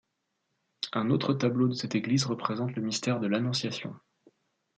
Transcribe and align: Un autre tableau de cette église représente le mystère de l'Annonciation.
Un 0.93 1.11
autre 1.11 1.31
tableau 1.35 1.67
de 1.67 1.75
cette 1.75 1.93
église 1.93 2.25
représente 2.25 2.71
le 2.71 2.81
mystère 2.81 3.19
de 3.19 3.27
l'Annonciation. 3.27 3.93